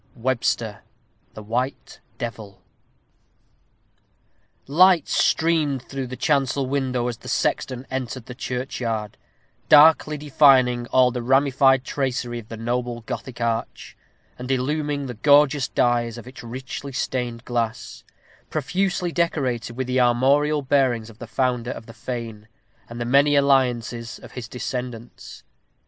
[0.17, 0.81] WEBSTER:
[1.35, 2.63] The White Devil.
[4.65, 9.15] Lights streamed through the chancel window as the sexton entered the churchyard,
[9.69, 13.95] darkly defining all the ramified tracery of the noble Gothic arch,
[14.39, 18.03] and illumining the gorgeous dyes of its richly stained glass,
[18.49, 22.47] profusely decorated with the armorial bearings of the founder of the fane,
[22.89, 25.43] and the many alliances of his descendants.